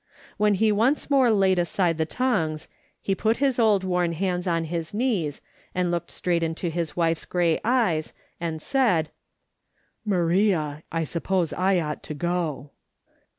When 0.37 0.55
he 0.55 0.71
once 0.71 1.11
more 1.11 1.29
laid 1.29 1.59
aside 1.59 1.99
the 1.99 2.07
tongs 2.07 2.67
ho 3.05 3.13
put 3.13 3.37
his 3.37 3.59
old 3.59 3.83
worn 3.83 4.13
hands 4.13 4.47
on 4.47 4.63
his 4.63 4.95
knees 4.95 5.41
and 5.75 5.91
looked 5.91 6.09
straight 6.09 6.41
into 6.41 6.69
his 6.71 6.95
wife's 6.97 7.25
grey 7.25 7.59
eyes, 7.63 8.11
and 8.39 8.59
said:" 8.63 9.11
Maria, 10.13 10.81
I 10.91 11.03
suppose 11.03 11.53
I 11.53 11.79
ought 11.79 12.01
to 12.01 12.15
go." 12.15 12.71